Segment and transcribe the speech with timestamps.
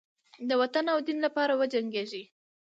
[0.47, 2.23] د وطن او دین لپاره وجنګیږي.